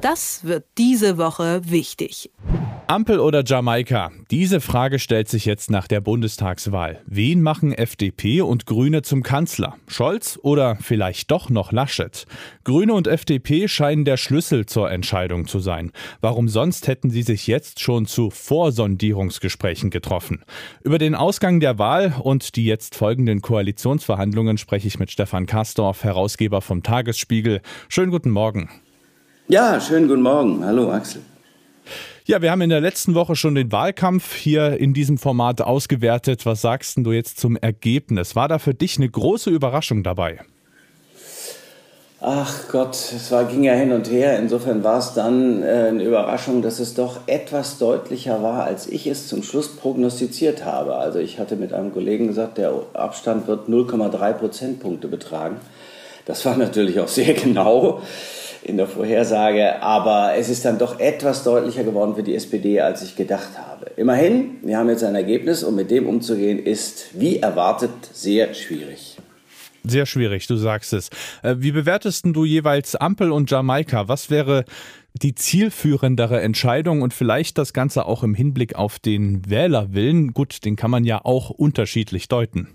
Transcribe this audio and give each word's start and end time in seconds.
Das 0.00 0.44
wird 0.44 0.64
diese 0.78 1.18
Woche 1.18 1.60
wichtig. 1.64 2.30
Ampel 2.86 3.20
oder 3.20 3.44
Jamaika? 3.44 4.10
Diese 4.30 4.60
Frage 4.60 4.98
stellt 4.98 5.28
sich 5.28 5.44
jetzt 5.44 5.70
nach 5.70 5.86
der 5.86 6.00
Bundestagswahl. 6.00 7.02
Wen 7.06 7.42
machen 7.42 7.72
FDP 7.72 8.40
und 8.40 8.64
Grüne 8.64 9.02
zum 9.02 9.22
Kanzler? 9.22 9.76
Scholz 9.86 10.38
oder 10.42 10.76
vielleicht 10.80 11.30
doch 11.30 11.50
noch 11.50 11.70
Laschet? 11.70 12.24
Grüne 12.64 12.94
und 12.94 13.06
FDP 13.08 13.68
scheinen 13.68 14.06
der 14.06 14.16
Schlüssel 14.16 14.64
zur 14.64 14.90
Entscheidung 14.90 15.46
zu 15.46 15.60
sein. 15.60 15.92
Warum 16.22 16.48
sonst 16.48 16.88
hätten 16.88 17.10
sie 17.10 17.22
sich 17.22 17.46
jetzt 17.46 17.78
schon 17.78 18.06
zu 18.06 18.30
Vorsondierungsgesprächen 18.30 19.90
getroffen? 19.90 20.42
Über 20.82 20.96
den 20.96 21.14
Ausgang 21.14 21.60
der 21.60 21.78
Wahl 21.78 22.14
und 22.20 22.56
die 22.56 22.64
jetzt 22.64 22.94
folgenden 22.94 23.42
Koalitionsverhandlungen 23.42 24.56
spreche 24.56 24.88
ich 24.88 24.98
mit 24.98 25.10
Stefan 25.10 25.44
Kastorf, 25.44 26.04
Herausgeber 26.04 26.62
vom 26.62 26.82
Tagesspiegel. 26.82 27.60
Schönen 27.88 28.10
guten 28.10 28.30
Morgen. 28.30 28.70
Ja, 29.52 29.80
schönen 29.80 30.06
guten 30.06 30.22
Morgen. 30.22 30.64
Hallo 30.64 30.92
Axel. 30.92 31.22
Ja, 32.24 32.40
wir 32.40 32.52
haben 32.52 32.60
in 32.60 32.70
der 32.70 32.80
letzten 32.80 33.16
Woche 33.16 33.34
schon 33.34 33.56
den 33.56 33.72
Wahlkampf 33.72 34.32
hier 34.36 34.78
in 34.78 34.94
diesem 34.94 35.18
Format 35.18 35.60
ausgewertet. 35.60 36.46
Was 36.46 36.60
sagst 36.60 36.98
du 36.98 37.10
jetzt 37.10 37.40
zum 37.40 37.56
Ergebnis? 37.56 38.36
War 38.36 38.46
da 38.46 38.60
für 38.60 38.74
dich 38.74 38.98
eine 38.98 39.08
große 39.08 39.50
Überraschung 39.50 40.04
dabei? 40.04 40.38
Ach 42.20 42.68
Gott, 42.70 42.94
es 42.94 43.32
war, 43.32 43.42
ging 43.42 43.64
ja 43.64 43.72
hin 43.72 43.90
und 43.90 44.08
her. 44.08 44.38
Insofern 44.38 44.84
war 44.84 45.00
es 45.00 45.14
dann 45.14 45.64
äh, 45.64 45.86
eine 45.88 46.04
Überraschung, 46.04 46.62
dass 46.62 46.78
es 46.78 46.94
doch 46.94 47.18
etwas 47.26 47.78
deutlicher 47.78 48.44
war, 48.44 48.62
als 48.62 48.86
ich 48.86 49.08
es 49.08 49.26
zum 49.26 49.42
Schluss 49.42 49.74
prognostiziert 49.74 50.64
habe. 50.64 50.94
Also 50.94 51.18
ich 51.18 51.40
hatte 51.40 51.56
mit 51.56 51.72
einem 51.72 51.92
Kollegen 51.92 52.28
gesagt, 52.28 52.58
der 52.58 52.72
Abstand 52.92 53.48
wird 53.48 53.68
0,3 53.68 54.32
Prozentpunkte 54.34 55.08
betragen. 55.08 55.56
Das 56.24 56.44
war 56.44 56.56
natürlich 56.56 57.00
auch 57.00 57.08
sehr 57.08 57.34
genau 57.34 58.00
in 58.62 58.76
der 58.76 58.86
Vorhersage, 58.86 59.82
aber 59.82 60.34
es 60.36 60.48
ist 60.48 60.64
dann 60.64 60.78
doch 60.78 61.00
etwas 61.00 61.44
deutlicher 61.44 61.84
geworden 61.84 62.14
für 62.14 62.22
die 62.22 62.34
SPD, 62.34 62.80
als 62.80 63.02
ich 63.02 63.16
gedacht 63.16 63.58
habe. 63.58 63.90
Immerhin, 63.96 64.58
wir 64.62 64.78
haben 64.78 64.88
jetzt 64.88 65.04
ein 65.04 65.14
Ergebnis 65.14 65.62
und 65.62 65.76
mit 65.76 65.90
dem 65.90 66.06
umzugehen 66.06 66.58
ist, 66.58 67.18
wie 67.18 67.38
erwartet, 67.38 67.90
sehr 68.12 68.54
schwierig. 68.54 69.16
Sehr 69.82 70.04
schwierig, 70.04 70.46
du 70.46 70.56
sagst 70.56 70.92
es. 70.92 71.08
Äh, 71.42 71.56
wie 71.58 71.72
bewertest 71.72 72.26
du 72.26 72.44
jeweils 72.44 72.96
Ampel 72.96 73.32
und 73.32 73.50
Jamaika? 73.50 74.08
Was 74.08 74.28
wäre 74.28 74.64
die 75.14 75.34
zielführendere 75.34 76.40
Entscheidung 76.40 77.00
und 77.02 77.14
vielleicht 77.14 77.56
das 77.56 77.72
Ganze 77.72 78.04
auch 78.04 78.22
im 78.22 78.34
Hinblick 78.34 78.74
auf 78.74 78.98
den 78.98 79.48
Wählerwillen? 79.48 80.34
Gut, 80.34 80.64
den 80.66 80.76
kann 80.76 80.90
man 80.90 81.04
ja 81.04 81.24
auch 81.24 81.48
unterschiedlich 81.48 82.28
deuten. 82.28 82.68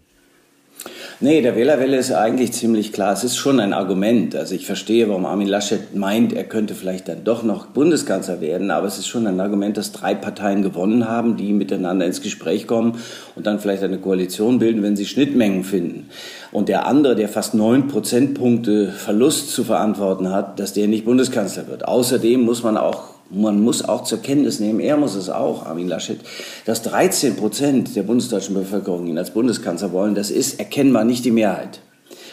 Nee, 1.21 1.41
der 1.41 1.55
Wählerwelle 1.55 1.95
ist 1.95 2.11
eigentlich 2.11 2.51
ziemlich 2.51 2.91
klar. 2.91 3.13
Es 3.13 3.23
ist 3.23 3.37
schon 3.37 3.61
ein 3.61 3.71
Argument. 3.71 4.35
Also 4.35 4.53
ich 4.53 4.65
verstehe, 4.65 5.07
warum 5.07 5.25
Armin 5.25 5.47
Laschet 5.47 5.95
meint, 5.95 6.33
er 6.33 6.43
könnte 6.43 6.75
vielleicht 6.75 7.07
dann 7.07 7.23
doch 7.23 7.41
noch 7.41 7.67
Bundeskanzler 7.67 8.41
werden. 8.41 8.69
Aber 8.69 8.85
es 8.87 8.97
ist 8.97 9.07
schon 9.07 9.25
ein 9.25 9.39
Argument, 9.39 9.77
dass 9.77 9.93
drei 9.93 10.13
Parteien 10.13 10.61
gewonnen 10.61 11.07
haben, 11.07 11.37
die 11.37 11.53
miteinander 11.53 12.05
ins 12.05 12.21
Gespräch 12.21 12.67
kommen 12.67 12.99
und 13.35 13.47
dann 13.47 13.59
vielleicht 13.59 13.83
eine 13.83 13.97
Koalition 13.97 14.59
bilden, 14.59 14.83
wenn 14.83 14.97
sie 14.97 15.05
Schnittmengen 15.05 15.63
finden. 15.63 16.09
Und 16.51 16.67
der 16.67 16.85
andere, 16.85 17.15
der 17.15 17.29
fast 17.29 17.53
neun 17.53 17.87
Prozentpunkte 17.87 18.89
Verlust 18.91 19.51
zu 19.51 19.63
verantworten 19.63 20.33
hat, 20.33 20.59
dass 20.59 20.73
der 20.73 20.87
nicht 20.87 21.05
Bundeskanzler 21.05 21.69
wird. 21.69 21.87
Außerdem 21.87 22.41
muss 22.41 22.61
man 22.61 22.75
auch 22.75 23.14
man 23.29 23.61
muss 23.61 23.83
auch 23.83 24.03
zur 24.03 24.21
Kenntnis 24.21 24.59
nehmen, 24.59 24.79
er 24.79 24.97
muss 24.97 25.15
es 25.15 25.29
auch, 25.29 25.65
Armin 25.65 25.87
Laschet, 25.87 26.19
dass 26.65 26.81
13 26.83 27.35
Prozent 27.35 27.95
der 27.95 28.03
bundesdeutschen 28.03 28.55
Bevölkerung 28.55 29.07
ihn 29.07 29.17
als 29.17 29.31
Bundeskanzler 29.31 29.91
wollen. 29.91 30.15
Das 30.15 30.31
ist 30.31 30.59
erkennbar 30.59 31.03
nicht 31.03 31.25
die 31.25 31.31
Mehrheit. 31.31 31.81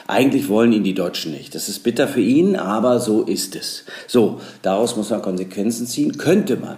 Eigentlich 0.06 0.48
wollen 0.48 0.72
ihn 0.72 0.84
die 0.84 0.94
Deutschen 0.94 1.32
nicht. 1.32 1.54
Das 1.54 1.68
ist 1.68 1.80
bitter 1.80 2.08
für 2.08 2.20
ihn, 2.20 2.56
aber 2.56 2.98
so 2.98 3.22
ist 3.22 3.56
es. 3.56 3.84
So, 4.06 4.40
daraus 4.62 4.96
muss 4.96 5.10
man 5.10 5.22
Konsequenzen 5.22 5.86
ziehen. 5.86 6.18
Könnte 6.18 6.56
man. 6.56 6.76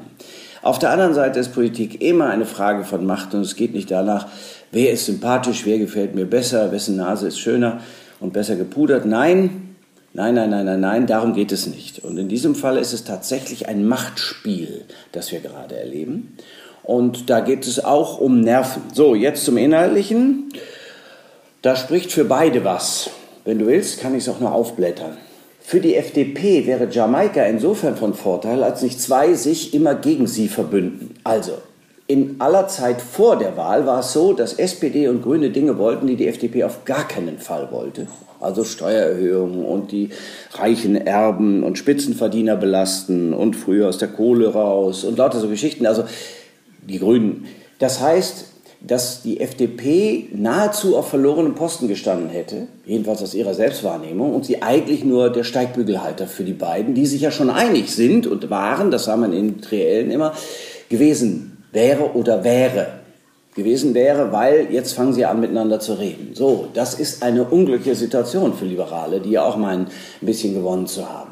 Auf 0.62 0.78
der 0.78 0.90
anderen 0.90 1.14
Seite 1.14 1.40
ist 1.40 1.52
Politik 1.52 2.00
immer 2.02 2.30
eine 2.30 2.46
Frage 2.46 2.84
von 2.84 3.04
Macht 3.04 3.34
und 3.34 3.42
es 3.42 3.56
geht 3.56 3.74
nicht 3.74 3.90
danach, 3.90 4.28
wer 4.72 4.92
ist 4.92 5.06
sympathisch, 5.06 5.66
wer 5.66 5.78
gefällt 5.78 6.14
mir 6.14 6.24
besser, 6.24 6.72
wessen 6.72 6.96
Nase 6.96 7.28
ist 7.28 7.38
schöner 7.38 7.80
und 8.20 8.32
besser 8.32 8.56
gepudert. 8.56 9.04
Nein, 9.04 9.63
Nein, 10.16 10.36
nein, 10.36 10.48
nein, 10.50 10.64
nein, 10.64 10.78
nein, 10.78 11.06
darum 11.08 11.34
geht 11.34 11.50
es 11.50 11.66
nicht. 11.66 12.04
Und 12.04 12.18
in 12.18 12.28
diesem 12.28 12.54
Fall 12.54 12.78
ist 12.78 12.92
es 12.92 13.02
tatsächlich 13.02 13.66
ein 13.66 13.84
Machtspiel, 13.84 14.84
das 15.10 15.32
wir 15.32 15.40
gerade 15.40 15.76
erleben. 15.76 16.36
Und 16.84 17.30
da 17.30 17.40
geht 17.40 17.66
es 17.66 17.84
auch 17.84 18.20
um 18.20 18.40
Nerven. 18.40 18.82
So, 18.92 19.16
jetzt 19.16 19.44
zum 19.44 19.56
Inhaltlichen. 19.56 20.50
Da 21.62 21.74
spricht 21.74 22.12
für 22.12 22.24
beide 22.24 22.62
was. 22.62 23.10
Wenn 23.44 23.58
du 23.58 23.66
willst, 23.66 24.00
kann 24.00 24.14
ich 24.14 24.22
es 24.22 24.28
auch 24.28 24.38
noch 24.38 24.52
aufblättern. 24.52 25.16
Für 25.60 25.80
die 25.80 25.96
FDP 25.96 26.64
wäre 26.64 26.88
Jamaika 26.88 27.42
insofern 27.42 27.96
von 27.96 28.14
Vorteil, 28.14 28.62
als 28.62 28.82
nicht 28.82 29.00
zwei 29.00 29.34
sich 29.34 29.74
immer 29.74 29.96
gegen 29.96 30.28
sie 30.28 30.46
verbünden. 30.46 31.16
Also, 31.24 31.58
in 32.06 32.36
aller 32.38 32.68
Zeit 32.68 33.00
vor 33.00 33.36
der 33.36 33.56
Wahl 33.56 33.86
war 33.86 34.00
es 34.00 34.12
so, 34.12 34.34
dass 34.34 34.54
SPD 34.54 35.08
und 35.08 35.22
Grüne 35.22 35.50
Dinge 35.50 35.78
wollten, 35.78 36.06
die 36.06 36.16
die 36.16 36.28
FDP 36.28 36.64
auf 36.64 36.84
gar 36.84 37.08
keinen 37.08 37.38
Fall 37.38 37.68
wollte 37.70 38.06
also 38.44 38.64
Steuererhöhungen 38.64 39.64
und 39.64 39.90
die 39.90 40.10
reichen 40.52 40.96
Erben 40.96 41.64
und 41.64 41.78
Spitzenverdiener 41.78 42.56
belasten 42.56 43.32
und 43.32 43.56
früher 43.56 43.88
aus 43.88 43.98
der 43.98 44.08
Kohle 44.08 44.52
raus 44.52 45.04
und 45.04 45.18
lauter 45.18 45.40
so 45.40 45.48
Geschichten. 45.48 45.86
Also 45.86 46.04
die 46.86 46.98
Grünen. 46.98 47.46
Das 47.78 48.00
heißt, 48.00 48.46
dass 48.86 49.22
die 49.22 49.40
FDP 49.40 50.28
nahezu 50.34 50.96
auf 50.96 51.08
verlorenen 51.08 51.54
Posten 51.54 51.88
gestanden 51.88 52.28
hätte, 52.28 52.66
jedenfalls 52.84 53.22
aus 53.22 53.32
ihrer 53.32 53.54
Selbstwahrnehmung, 53.54 54.34
und 54.34 54.44
sie 54.44 54.60
eigentlich 54.60 55.04
nur 55.04 55.30
der 55.30 55.42
Steigbügelhalter 55.42 56.26
für 56.26 56.44
die 56.44 56.52
beiden, 56.52 56.94
die 56.94 57.06
sich 57.06 57.22
ja 57.22 57.30
schon 57.30 57.48
einig 57.48 57.90
sind 57.94 58.26
und 58.26 58.50
waren, 58.50 58.90
das 58.90 59.06
sah 59.06 59.16
man 59.16 59.32
in 59.32 59.62
Triellen 59.62 60.10
immer, 60.10 60.34
gewesen 60.90 61.53
wäre 61.74 62.14
oder 62.14 62.42
wäre 62.42 63.04
gewesen 63.54 63.94
wäre, 63.94 64.32
weil 64.32 64.68
jetzt 64.70 64.94
fangen 64.94 65.12
sie 65.12 65.24
an 65.24 65.40
miteinander 65.40 65.78
zu 65.78 65.94
reden. 65.94 66.30
So, 66.34 66.68
das 66.74 66.94
ist 66.94 67.22
eine 67.22 67.44
unglückliche 67.44 67.94
Situation 67.94 68.54
für 68.54 68.64
Liberale, 68.64 69.20
die 69.20 69.30
ja 69.30 69.44
auch 69.44 69.56
meinen, 69.56 69.86
ein 69.86 70.26
bisschen 70.26 70.54
gewonnen 70.54 70.86
zu 70.86 71.08
haben. 71.08 71.30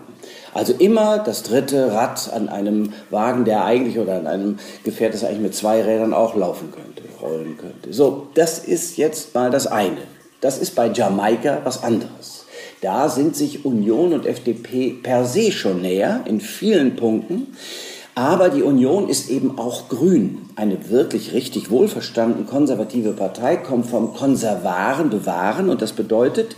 Also 0.55 0.75
immer 0.75 1.19
das 1.19 1.43
dritte 1.43 1.93
Rad 1.93 2.31
an 2.33 2.49
einem 2.49 2.93
Wagen, 3.11 3.45
der 3.45 3.65
eigentlich 3.65 3.99
oder 3.99 4.17
an 4.17 4.27
einem 4.27 4.59
Gefährt, 4.85 5.15
das 5.15 5.25
eigentlich 5.25 5.41
mit 5.41 5.55
zwei 5.55 5.83
Rädern 5.83 6.13
auch 6.13 6.37
laufen 6.37 6.71
könnte, 6.71 7.03
rollen 7.21 7.57
könnte. 7.57 7.93
So, 7.93 8.29
das 8.35 8.59
ist 8.59 8.99
jetzt 8.99 9.35
mal 9.35 9.51
das 9.51 9.67
eine. 9.67 9.97
Das 10.41 10.59
ist 10.59 10.75
bei 10.75 10.89
Jamaika 10.89 11.61
was 11.65 11.83
anderes. 11.83 12.47
Da 12.83 13.09
sind 13.09 13.37
sich 13.37 13.65
Union 13.65 14.13
und 14.13 14.27
FDP 14.27 14.91
per 15.03 15.25
se 15.25 15.53
schon 15.53 15.81
näher 15.81 16.21
in 16.27 16.41
vielen 16.41 16.97
Punkten. 16.97 17.57
Aber 18.15 18.51
die 18.51 18.63
Union 18.63 19.09
ist 19.09 19.31
eben 19.31 19.59
auch 19.59 19.89
grün. 19.89 20.43
Eine 20.55 20.91
wirklich 20.91 21.33
richtig 21.33 21.71
wohlverstanden 21.71 22.47
konservative 22.47 23.13
Partei 23.13 23.57
kommt 23.57 23.87
vom 23.87 24.13
Konservaren, 24.13 25.09
Bewahren 25.09 25.71
und 25.71 25.81
das 25.81 25.93
bedeutet, 25.93 26.57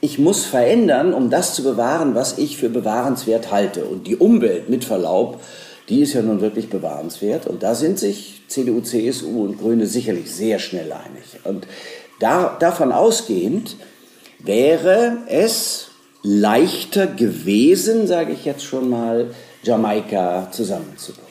ich 0.00 0.18
muss 0.18 0.44
verändern, 0.44 1.14
um 1.14 1.30
das 1.30 1.54
zu 1.54 1.62
bewahren, 1.62 2.14
was 2.14 2.38
ich 2.38 2.56
für 2.56 2.68
bewahrenswert 2.68 3.50
halte. 3.50 3.84
Und 3.84 4.06
die 4.06 4.16
Umwelt, 4.16 4.68
mit 4.68 4.84
Verlaub, 4.84 5.40
die 5.88 6.00
ist 6.00 6.12
ja 6.12 6.22
nun 6.22 6.40
wirklich 6.40 6.68
bewahrenswert. 6.68 7.46
Und 7.46 7.62
da 7.62 7.74
sind 7.74 7.98
sich 7.98 8.42
CDU, 8.48 8.80
CSU 8.80 9.44
und 9.44 9.58
Grüne 9.58 9.86
sicherlich 9.86 10.32
sehr 10.32 10.58
schnell 10.58 10.92
einig. 10.92 11.40
Und 11.44 11.66
da, 12.20 12.56
davon 12.58 12.92
ausgehend 12.92 13.76
wäre 14.38 15.18
es 15.28 15.88
leichter 16.22 17.06
gewesen, 17.06 18.06
sage 18.06 18.32
ich 18.32 18.44
jetzt 18.44 18.64
schon 18.64 18.90
mal, 18.90 19.30
Jamaika 19.66 20.50
zusammenzubringen. 20.52 21.26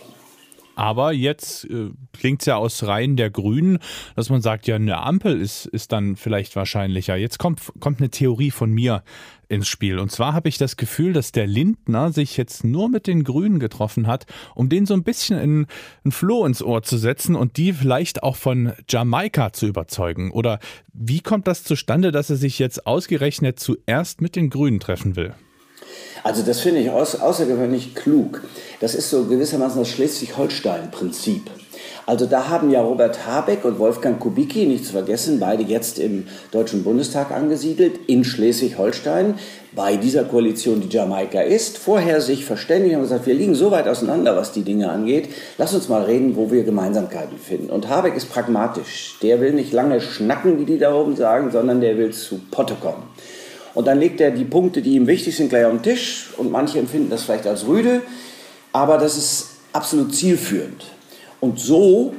Aber 0.75 1.13
jetzt 1.13 1.66
äh, 1.66 1.91
klingt 2.12 2.41
es 2.41 2.47
ja 2.47 2.57
aus 2.57 2.84
Reihen 2.84 3.16
der 3.16 3.29
Grünen, 3.29 3.79
dass 4.16 4.29
man 4.29 4.41
sagt, 4.41 4.68
ja, 4.68 4.75
eine 4.75 5.01
Ampel 5.01 5.40
ist, 5.40 5.66
ist 5.68 5.94
dann 5.94 6.18
vielleicht 6.18 6.56
wahrscheinlicher. 6.57 7.16
Jetzt 7.16 7.40
kommt, 7.40 7.62
kommt 7.79 8.00
eine 8.00 8.09
Theorie 8.09 8.51
von 8.51 8.72
mir 8.72 9.03
ins 9.47 9.69
Spiel. 9.69 10.00
Und 10.00 10.12
zwar 10.12 10.34
habe 10.34 10.50
ich 10.50 10.57
das 10.57 10.75
Gefühl, 10.75 11.13
dass 11.13 11.31
der 11.31 11.47
Lindner 11.47 12.12
sich 12.12 12.35
jetzt 12.35 12.66
nur 12.66 12.90
mit 12.90 13.08
den 13.08 13.23
Grünen 13.23 13.59
getroffen 13.59 14.05
hat, 14.05 14.26
um 14.53 14.67
den 14.67 14.85
so 14.85 14.96
ein 14.96 15.03
bisschen 15.03 15.40
in 15.40 15.67
ein 16.03 16.11
Floh 16.11 16.46
ins 16.46 16.61
Ohr 16.61 16.84
zu 16.84 16.97
setzen 16.97 17.35
und 17.35 17.55
die 17.55 17.72
vielleicht 17.72 18.23
auch 18.23 18.35
von 18.35 18.73
Jamaika 18.90 19.53
zu 19.53 19.67
überzeugen. 19.67 20.31
Oder 20.31 20.59
wie 20.91 21.22
kommt 21.22 21.47
das 21.47 21.64
zustande, 21.64 22.11
dass 22.11 22.29
er 22.29 22.35
sich 22.35 22.59
jetzt 22.59 22.85
ausgerechnet 22.85 23.59
zuerst 23.59 24.20
mit 24.20 24.35
den 24.35 24.49
Grünen 24.49 24.81
treffen 24.81 25.16
will? 25.16 25.34
Also 26.26 26.42
das 26.42 26.60
finde 26.60 26.82
ich 26.82 26.90
außergewöhnlich 26.90 27.94
klug. 27.94 28.42
Das 28.80 28.96
ist 28.96 29.12
so 29.12 29.26
gewissermaßen 29.26 29.80
das 29.80 29.90
Schleswig-Holstein-Prinzip. 29.90 31.52
Also 32.08 32.26
da 32.26 32.50
haben 32.50 32.72
ja 32.72 32.82
Robert 32.82 33.28
Habeck 33.28 33.64
und 33.64 33.78
Wolfgang 33.78 34.20
Kubicki, 34.20 34.66
nicht 34.66 34.86
zu 34.86 34.94
vergessen, 34.94 35.40
beide 35.40 35.62
jetzt 35.62 36.00
im 36.00 36.26
Deutschen 36.52 36.84
Bundestag 36.84 37.30
angesiedelt, 37.30 38.00
in 38.08 38.24
Schleswig-Holstein, 38.24 39.36
bei 39.76 39.98
dieser 39.98 40.24
Koalition, 40.24 40.82
die 40.82 40.90
Jamaika 40.90 41.42
ist, 41.42 41.78
vorher 41.78 42.20
sich 42.22 42.44
verständigt 42.44 42.96
und 42.96 43.02
gesagt, 43.02 43.28
wir 43.28 43.36
liegen 43.36 43.54
so 43.54 43.70
weit 43.70 43.88
auseinander, 43.88 44.36
was 44.36 44.52
die 44.52 44.64
Dinge 44.64 44.90
angeht, 44.90 45.30
lass 45.60 45.76
uns 45.76 45.90
mal 45.90 46.06
reden, 46.06 46.36
wo 46.36 46.50
wir 46.50 46.64
Gemeinsamkeiten 46.64 47.38
finden. 47.38 47.70
Und 47.70 47.88
Habeck 47.88 48.16
ist 48.16 48.32
pragmatisch. 48.32 49.20
Der 49.22 49.42
will 49.42 49.54
nicht 49.54 49.74
lange 49.74 50.02
schnacken, 50.02 50.60
wie 50.60 50.66
die 50.66 50.80
da 50.80 50.92
oben 50.92 51.16
sagen, 51.16 51.52
sondern 51.52 51.82
der 51.82 52.00
will 52.00 52.14
zu 52.14 52.40
Potte 52.50 52.74
kommen. 52.82 53.04
Und 53.76 53.86
dann 53.88 54.00
legt 54.00 54.22
er 54.22 54.32
die 54.32 54.46
Punkte, 54.46 54.82
die 54.82 54.96
ihm 54.96 55.06
wichtig 55.06 55.36
sind, 55.36 55.50
gleich 55.50 55.66
auf 55.66 55.74
den 55.74 55.84
Tisch. 55.84 56.30
Und 56.38 56.52
manche 56.52 56.80
empfinden 56.80 57.10
das 57.10 57.24
vielleicht 57.24 57.46
als 57.46 57.68
rüde. 57.68 58.02
aber 58.72 58.98
das 58.98 59.18
ist 59.18 59.50
absolut 59.74 60.16
zielführend. 60.16 60.86
Und 61.40 61.60
so 61.60 62.14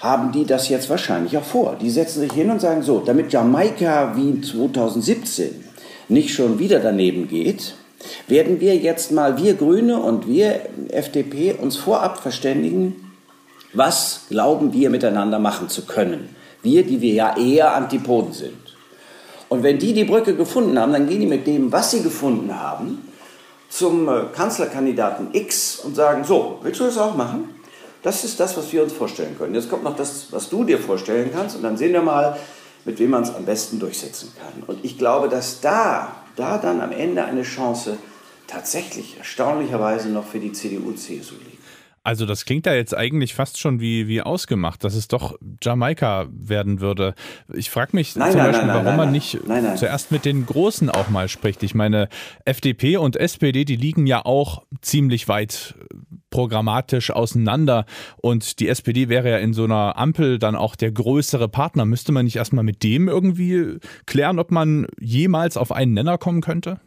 haben 0.00 0.32
die 0.32 0.44
das 0.44 0.68
jetzt 0.68 0.90
wahrscheinlich 0.90 1.36
auch 1.38 1.44
vor. 1.44 1.76
Die 1.80 1.90
setzen 1.90 2.20
sich 2.20 2.32
hin 2.32 2.50
und 2.50 2.60
sagen 2.60 2.82
so, 2.82 3.00
damit 3.00 3.32
Jamaika 3.32 4.16
wie 4.16 4.40
2017 4.40 5.64
nicht 6.08 6.34
schon 6.34 6.58
wieder 6.58 6.80
daneben 6.80 7.26
geht, 7.26 7.74
werden 8.28 8.60
wir 8.60 8.76
jetzt 8.76 9.12
mal, 9.12 9.42
wir 9.42 9.54
Grüne 9.54 9.98
und 9.98 10.28
wir 10.28 10.60
FDP, 10.90 11.54
uns 11.54 11.76
vorab 11.76 12.18
verständigen, 12.18 13.12
was 13.72 14.26
glauben 14.28 14.72
wir 14.72 14.90
miteinander 14.90 15.38
machen 15.38 15.68
zu 15.68 15.86
können. 15.86 16.28
Wir, 16.62 16.84
die 16.84 17.00
wir 17.00 17.12
ja 17.12 17.36
eher 17.36 17.74
Antipoden 17.74 18.32
sind. 18.32 18.63
Und 19.54 19.62
wenn 19.62 19.78
die 19.78 19.92
die 19.92 20.02
Brücke 20.02 20.34
gefunden 20.34 20.76
haben, 20.76 20.92
dann 20.92 21.06
gehen 21.08 21.20
die 21.20 21.28
mit 21.28 21.46
dem, 21.46 21.70
was 21.70 21.92
sie 21.92 22.02
gefunden 22.02 22.60
haben, 22.60 23.06
zum 23.68 24.08
äh, 24.08 24.22
Kanzlerkandidaten 24.34 25.28
X 25.32 25.78
und 25.78 25.94
sagen, 25.94 26.24
so, 26.24 26.58
willst 26.62 26.80
du 26.80 26.84
das 26.86 26.98
auch 26.98 27.14
machen? 27.14 27.54
Das 28.02 28.24
ist 28.24 28.40
das, 28.40 28.56
was 28.56 28.72
wir 28.72 28.82
uns 28.82 28.92
vorstellen 28.92 29.38
können. 29.38 29.54
Jetzt 29.54 29.70
kommt 29.70 29.84
noch 29.84 29.94
das, 29.94 30.26
was 30.32 30.48
du 30.48 30.64
dir 30.64 30.80
vorstellen 30.80 31.30
kannst 31.32 31.54
und 31.54 31.62
dann 31.62 31.76
sehen 31.76 31.92
wir 31.92 32.02
mal, 32.02 32.36
mit 32.84 32.98
wem 32.98 33.10
man 33.10 33.22
es 33.22 33.32
am 33.32 33.44
besten 33.44 33.78
durchsetzen 33.78 34.32
kann. 34.36 34.64
Und 34.66 34.84
ich 34.84 34.98
glaube, 34.98 35.28
dass 35.28 35.60
da, 35.60 36.16
da 36.34 36.58
dann 36.58 36.80
am 36.80 36.90
Ende 36.90 37.24
eine 37.24 37.44
Chance 37.44 37.96
tatsächlich 38.48 39.18
erstaunlicherweise 39.18 40.08
noch 40.08 40.26
für 40.26 40.40
die 40.40 40.50
CDU-CSU 40.50 41.36
liegt. 41.36 41.53
Also 42.04 42.26
das 42.26 42.44
klingt 42.44 42.66
ja 42.66 42.74
jetzt 42.74 42.94
eigentlich 42.94 43.32
fast 43.32 43.58
schon 43.58 43.80
wie, 43.80 44.06
wie 44.08 44.20
ausgemacht, 44.20 44.84
dass 44.84 44.94
es 44.94 45.08
doch 45.08 45.38
Jamaika 45.62 46.26
werden 46.30 46.82
würde. 46.82 47.14
Ich 47.54 47.70
frage 47.70 47.96
mich 47.96 48.14
nein, 48.14 48.30
zum 48.30 48.40
nein, 48.40 48.50
Beispiel, 48.50 48.66
nein, 48.66 48.84
warum 48.84 48.96
man 48.98 49.10
nicht 49.10 49.38
zuerst 49.76 50.12
mit 50.12 50.26
den 50.26 50.44
Großen 50.44 50.90
auch 50.90 51.08
mal 51.08 51.30
spricht. 51.30 51.62
Ich 51.62 51.74
meine, 51.74 52.10
FDP 52.44 52.98
und 52.98 53.16
SPD, 53.16 53.64
die 53.64 53.76
liegen 53.76 54.06
ja 54.06 54.22
auch 54.22 54.64
ziemlich 54.82 55.28
weit 55.28 55.76
äh, 55.80 55.94
programmatisch 56.28 57.10
auseinander 57.10 57.86
und 58.20 58.60
die 58.60 58.68
SPD 58.68 59.08
wäre 59.08 59.30
ja 59.30 59.38
in 59.38 59.54
so 59.54 59.64
einer 59.64 59.96
Ampel 59.96 60.38
dann 60.38 60.56
auch 60.56 60.76
der 60.76 60.92
größere 60.92 61.48
Partner. 61.48 61.86
Müsste 61.86 62.12
man 62.12 62.26
nicht 62.26 62.36
erstmal 62.36 62.64
mit 62.64 62.82
dem 62.82 63.08
irgendwie 63.08 63.78
klären, 64.04 64.38
ob 64.38 64.50
man 64.50 64.88
jemals 65.00 65.56
auf 65.56 65.72
einen 65.72 65.94
Nenner 65.94 66.18
kommen 66.18 66.42
könnte? 66.42 66.80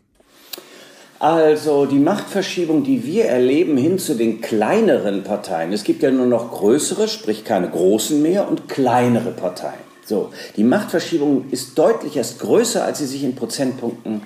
Also 1.20 1.88
die 1.88 1.98
Machtverschiebung, 1.98 2.84
die 2.84 3.04
wir 3.04 3.26
erleben 3.26 3.76
hin 3.76 3.98
zu 3.98 4.14
den 4.14 4.40
kleineren 4.40 5.24
Parteien. 5.24 5.74
Es 5.74 5.84
gibt 5.84 6.04
ja 6.04 6.12
nur 6.12 6.28
noch 6.28 6.52
größere, 6.52 7.08
sprich 7.08 7.44
keine 7.44 7.70
großen 7.70 8.22
mehr, 8.22 8.48
und 8.48 8.70
kleinere 8.70 9.32
Parteien. 9.32 9.88
So, 10.06 10.30
die 10.56 10.64
Machtverschiebung 10.64 11.46
ist 11.50 11.78
deutlich 11.78 12.16
erst 12.18 12.40
größer, 12.40 12.86
als 12.86 13.00
sie 13.00 13.08
sich 13.08 13.24
in 13.24 13.36
Prozentpunkten, 13.36 14.22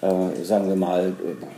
äh, 0.00 0.42
sagen 0.42 0.68
wir 0.68 0.76
mal, 0.76 1.12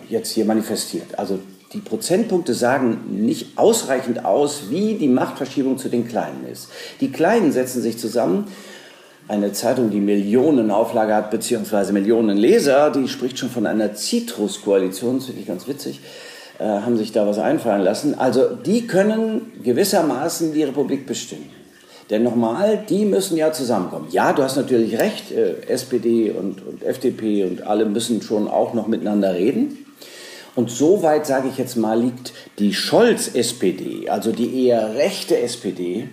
jetzt 0.09 0.33
hier 0.33 0.45
manifestiert. 0.45 1.19
Also 1.19 1.39
die 1.73 1.79
Prozentpunkte 1.79 2.53
sagen 2.53 3.01
nicht 3.11 3.57
ausreichend 3.57 4.25
aus, 4.25 4.71
wie 4.71 4.95
die 4.95 5.09
Machtverschiebung 5.09 5.79
zu 5.79 5.89
den 5.89 6.07
Kleinen 6.07 6.47
ist. 6.51 6.69
Die 7.01 7.11
Kleinen 7.11 7.53
setzen 7.53 7.81
sich 7.81 7.97
zusammen 7.99 8.49
eine 9.29 9.53
Zeitung, 9.53 9.91
die 9.91 10.01
Millionen 10.01 10.71
Auflage 10.71 11.15
hat, 11.15 11.31
beziehungsweise 11.31 11.93
Millionen 11.93 12.37
Leser, 12.37 12.91
die 12.91 13.09
spricht 13.09 13.39
schon 13.39 13.51
von 13.51 13.67
einer 13.67 13.95
Citrus-Koalition, 13.95 15.17
das 15.17 15.27
finde 15.27 15.41
ich 15.41 15.47
ganz 15.47 15.67
witzig, 15.67 16.01
äh, 16.59 16.65
haben 16.65 16.97
sich 16.97 17.13
da 17.13 17.27
was 17.27 17.39
einfallen 17.39 17.83
lassen. 17.83 18.19
Also 18.19 18.55
die 18.55 18.87
können 18.87 19.53
gewissermaßen 19.63 20.53
die 20.53 20.65
Republik 20.65 21.07
bestimmen. 21.07 21.51
Denn 22.11 22.23
nochmal, 22.23 22.85
die 22.89 23.07
müssen 23.07 23.37
ja 23.39 23.53
zusammenkommen. 23.53 24.09
Ja, 24.11 24.35
du 24.35 24.43
hast 24.43 24.57
natürlich 24.57 24.99
recht, 24.99 25.33
äh, 25.33 25.63
SPD 25.69 26.31
und, 26.31 26.65
und 26.67 26.83
FDP 26.83 27.45
und 27.45 27.67
alle 27.67 27.87
müssen 27.87 28.21
schon 28.21 28.47
auch 28.47 28.75
noch 28.75 28.87
miteinander 28.87 29.35
reden. 29.35 29.87
Und 30.55 30.71
so 30.71 31.03
weit, 31.03 31.27
sage 31.27 31.49
ich 31.49 31.59
jetzt 31.59 31.77
mal, 31.77 31.99
liegt 31.99 32.33
die 32.59 32.75
Scholz-SPD, 32.75 34.09
also 34.09 34.31
die 34.31 34.67
eher 34.67 34.95
rechte 34.95 35.39
SPD, 35.39 36.09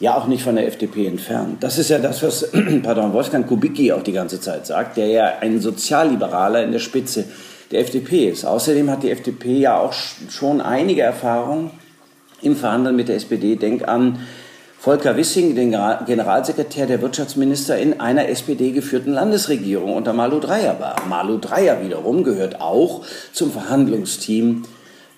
ja 0.00 0.16
auch 0.16 0.26
nicht 0.26 0.42
von 0.42 0.56
der 0.56 0.66
FDP 0.66 1.06
entfernt. 1.06 1.62
Das 1.62 1.78
ist 1.78 1.90
ja 1.90 1.98
das, 1.98 2.22
was 2.22 2.50
pardon, 2.82 3.12
Wolfgang 3.12 3.46
Kubicki 3.46 3.92
auch 3.92 4.02
die 4.02 4.12
ganze 4.12 4.40
Zeit 4.40 4.66
sagt, 4.66 4.96
der 4.96 5.06
ja 5.06 5.32
ein 5.40 5.60
Sozialliberaler 5.60 6.64
in 6.64 6.72
der 6.72 6.78
Spitze 6.78 7.26
der 7.70 7.80
FDP 7.80 8.30
ist. 8.30 8.44
Außerdem 8.44 8.90
hat 8.90 9.02
die 9.02 9.10
FDP 9.10 9.58
ja 9.58 9.78
auch 9.78 9.92
schon 9.92 10.60
einige 10.60 11.02
Erfahrungen 11.02 11.70
im 12.42 12.56
Verhandeln 12.56 12.96
mit 12.96 13.08
der 13.08 13.16
SPD. 13.16 13.56
Denk 13.56 13.86
an 13.86 14.20
Volker 14.78 15.14
Wissing, 15.18 15.54
den 15.54 15.76
Generalsekretär 16.06 16.86
der 16.86 17.02
Wirtschaftsminister 17.02 17.78
in 17.78 18.00
einer 18.00 18.30
SPD 18.30 18.70
geführten 18.72 19.12
Landesregierung 19.12 19.92
unter 19.92 20.14
Malu 20.14 20.40
Dreyer 20.40 20.80
war. 20.80 20.96
Malu 21.06 21.36
Dreyer 21.36 21.84
wiederum 21.84 22.24
gehört 22.24 22.62
auch 22.62 23.02
zum 23.34 23.52
Verhandlungsteam 23.52 24.62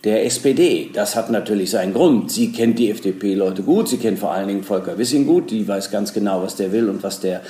der 0.05 0.25
SPD. 0.27 0.91
Das 0.93 1.15
hat 1.15 1.31
natürlich 1.31 1.71
seinen 1.71 1.95
Grund. 1.95 2.31
Sie 2.31 2.53
kennt 2.53 2.79
die 2.79 2.91
FDP-Leute 2.91 3.63
gut, 3.63 3.89
sie 3.89 3.99
kennt 3.99 4.19
vor 4.19 4.33
allen 4.33 4.49
Dingen 4.49 4.65
Volker 4.65 4.99
Wissing 4.99 5.27
gut, 5.27 5.51
die 5.51 5.67
weiß 5.67 5.91
ganz 5.91 6.13
genau, 6.13 6.43
was 6.43 6.57
der 6.57 6.73
will 6.73 6.89
und 6.89 7.03
was 7.03 7.21
der 7.21 7.43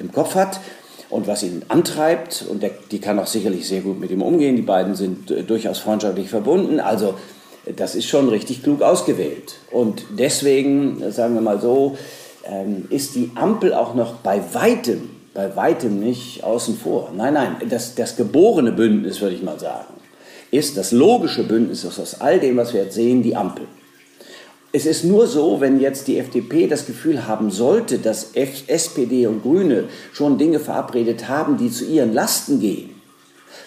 im 0.00 0.10
Kopf 0.10 0.34
hat 0.34 0.60
und 1.10 1.26
was 1.26 1.42
ihn 1.42 1.62
antreibt. 1.68 2.44
Und 2.48 2.62
der, 2.62 2.70
die 2.90 2.98
kann 2.98 3.18
auch 3.18 3.26
sicherlich 3.26 3.68
sehr 3.68 3.82
gut 3.82 4.00
mit 4.00 4.10
ihm 4.10 4.22
umgehen. 4.22 4.56
Die 4.56 4.62
beiden 4.62 4.96
sind 4.96 5.30
äh, 5.30 5.42
durchaus 5.44 5.78
freundschaftlich 5.78 6.28
verbunden. 6.28 6.80
Also 6.80 7.14
das 7.76 7.94
ist 7.94 8.06
schon 8.06 8.28
richtig 8.28 8.64
klug 8.64 8.82
ausgewählt. 8.82 9.54
Und 9.70 10.02
deswegen, 10.18 11.12
sagen 11.12 11.34
wir 11.34 11.40
mal 11.40 11.60
so, 11.60 11.96
ähm, 12.44 12.86
ist 12.90 13.14
die 13.14 13.30
Ampel 13.36 13.72
auch 13.72 13.94
noch 13.94 14.14
bei 14.14 14.42
weitem, 14.52 15.10
bei 15.34 15.54
weitem 15.54 16.00
nicht 16.00 16.42
außen 16.42 16.76
vor. 16.76 17.12
Nein, 17.16 17.34
nein, 17.34 17.56
das, 17.68 17.94
das 17.94 18.16
geborene 18.16 18.72
Bündnis, 18.72 19.20
würde 19.20 19.36
ich 19.36 19.42
mal 19.44 19.60
sagen 19.60 20.01
ist 20.52 20.76
das 20.76 20.92
logische 20.92 21.42
Bündnis 21.42 21.84
aus 21.84 22.20
all 22.20 22.38
dem, 22.38 22.56
was 22.56 22.72
wir 22.72 22.84
jetzt 22.84 22.94
sehen, 22.94 23.22
die 23.22 23.34
Ampel. 23.34 23.66
Es 24.70 24.86
ist 24.86 25.02
nur 25.02 25.26
so, 25.26 25.60
wenn 25.60 25.80
jetzt 25.80 26.06
die 26.08 26.18
FDP 26.18 26.66
das 26.66 26.86
Gefühl 26.86 27.26
haben 27.26 27.50
sollte, 27.50 27.98
dass 27.98 28.32
SPD 28.34 29.26
und 29.26 29.42
Grüne 29.42 29.84
schon 30.12 30.38
Dinge 30.38 30.60
verabredet 30.60 31.28
haben, 31.28 31.56
die 31.56 31.70
zu 31.70 31.84
ihren 31.84 32.12
Lasten 32.12 32.60
gehen, 32.60 32.90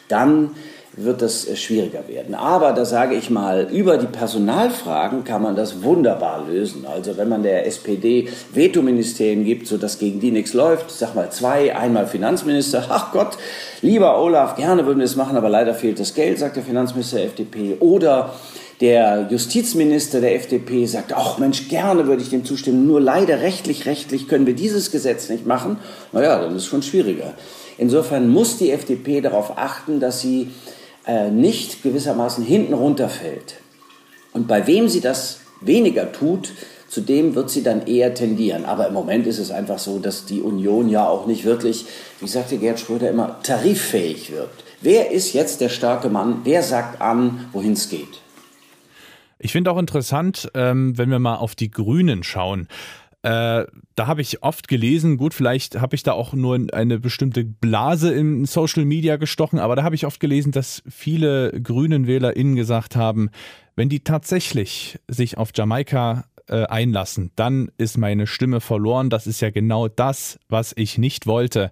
dann 0.08 0.52
wird 0.98 1.22
das 1.22 1.48
äh, 1.48 1.56
schwieriger 1.56 2.08
werden. 2.08 2.36
Aber 2.36 2.74
da 2.74 2.86
sage 2.86 3.16
ich 3.16 3.30
mal, 3.30 3.68
über 3.72 3.98
die 3.98 4.08
Personalfragen 4.08 5.24
kann 5.24 5.42
man 5.42 5.56
das 5.56 5.84
wunderbar 5.84 6.46
lösen. 6.48 6.86
Also 6.86 7.18
wenn 7.18 7.30
man 7.30 7.44
der 7.44 7.66
SPD 7.66 8.30
Vetoministerien 8.54 9.44
gibt, 9.44 9.68
sodass 9.68 10.00
gegen 10.00 10.20
die 10.20 10.32
nichts 10.32 10.54
läuft, 10.54 10.92
sag 10.92 11.16
mal 11.16 11.30
zwei, 11.32 11.76
einmal 11.76 12.08
Finanzminister, 12.08 12.86
ach 12.90 13.12
Gott, 13.12 13.38
lieber 13.82 14.22
Olaf, 14.22 14.56
gerne 14.56 14.86
würden 14.86 15.00
wir 15.00 15.06
es 15.06 15.16
machen, 15.16 15.38
aber 15.38 15.50
leider 15.50 15.74
fehlt 15.74 16.00
das 16.00 16.14
Geld, 16.14 16.40
sagt 16.40 16.56
der 16.56 16.64
Finanzminister 16.64 17.18
der 17.18 17.26
FDP. 17.28 17.78
Oder 17.80 18.34
der 18.82 19.28
Justizminister 19.30 20.20
der 20.20 20.36
FDP 20.36 20.86
sagt, 20.86 21.14
ach 21.14 21.38
Mensch, 21.38 21.70
gerne 21.70 22.08
würde 22.08 22.22
ich 22.22 22.30
dem 22.30 22.44
zustimmen, 22.44 22.86
nur 22.86 23.00
leider 23.00 23.40
rechtlich, 23.40 23.86
rechtlich 23.86 24.28
können 24.28 24.46
wir 24.46 24.54
dieses 24.54 24.92
Gesetz 24.92 25.30
nicht 25.30 25.46
machen. 25.46 25.78
Naja, 26.12 26.42
dann 26.42 26.56
ist 26.56 26.64
es 26.64 26.68
schon 26.68 26.84
schwieriger. 26.84 27.34
Insofern 27.78 28.30
muss 28.30 28.58
die 28.58 28.72
FDP 28.72 29.22
darauf 29.22 29.58
achten, 29.58 30.00
dass 30.00 30.22
sie 30.22 30.50
äh, 31.08 31.30
nicht 31.30 31.84
gewissermaßen 31.84 32.44
hinten 32.44 32.74
runterfällt. 32.74 33.56
Und 34.34 34.48
bei 34.48 34.68
wem 34.68 34.90
sie 34.90 35.02
das 35.02 35.40
weniger 35.62 36.12
tut, 36.12 36.52
zu 36.88 37.02
dem 37.02 37.36
wird 37.36 37.50
sie 37.50 37.64
dann 37.64 37.88
eher 37.88 38.14
tendieren. 38.14 38.66
Aber 38.66 38.88
im 38.88 38.94
Moment 38.94 39.28
ist 39.28 39.40
es 39.40 39.52
einfach 39.52 39.80
so, 39.80 40.00
dass 40.00 40.26
die 40.26 40.42
Union 40.42 40.90
ja 40.90 41.08
auch 41.08 41.26
nicht 41.26 41.44
wirklich, 41.44 41.86
wie 42.20 42.28
sagte 42.28 42.58
Gerd 42.58 42.80
Schröder 42.80 43.10
immer, 43.10 43.40
tariffähig 43.44 44.32
wird. 44.32 44.50
Wer 44.82 45.12
ist 45.12 45.34
jetzt 45.34 45.62
der 45.62 45.70
starke 45.70 46.10
Mann? 46.10 46.42
Wer 46.44 46.64
sagt 46.64 47.02
an, 47.02 47.50
wohin 47.52 47.74
es 47.74 47.90
geht? 47.90 48.22
Ich 49.40 49.52
finde 49.52 49.72
auch 49.72 49.78
interessant, 49.78 50.50
ähm, 50.54 50.98
wenn 50.98 51.10
wir 51.10 51.20
mal 51.20 51.36
auf 51.36 51.56
die 51.56 51.70
Grünen 51.70 52.24
schauen. 52.24 52.68
Äh, 53.26 53.66
da 53.96 54.06
habe 54.06 54.22
ich 54.22 54.44
oft 54.44 54.68
gelesen, 54.68 55.18
gut, 55.18 55.34
vielleicht 55.34 55.82
habe 55.82 55.96
ich 55.96 56.04
da 56.04 56.12
auch 56.12 56.34
nur 56.34 56.68
eine 56.74 57.00
bestimmte 57.00 57.44
Blase 57.44 58.14
in 58.14 58.46
Social 58.46 58.86
Media 58.86 59.16
gestochen, 59.16 59.58
aber 59.58 59.76
da 59.76 59.82
habe 59.82 59.96
ich 59.96 60.06
oft 60.06 60.20
gelesen, 60.20 60.52
dass 60.52 60.84
viele 60.88 61.60
grünen 61.60 62.06
WählerInnen 62.06 62.56
gesagt 62.56 62.96
haben, 62.96 63.32
wenn 63.76 63.90
die 63.90 64.02
tatsächlich 64.02 65.00
sich 65.08 65.40
auf 65.40 65.50
Jamaika 65.56 66.26
äh, 66.48 66.66
einlassen, 66.66 67.32
dann 67.36 67.72
ist 67.80 67.98
meine 67.98 68.28
Stimme 68.28 68.62
verloren. 68.62 69.10
Das 69.10 69.26
ist 69.26 69.42
ja 69.42 69.50
genau 69.50 69.88
das, 69.88 70.40
was 70.48 70.74
ich 70.76 71.00
nicht 71.00 71.26
wollte 71.26 71.72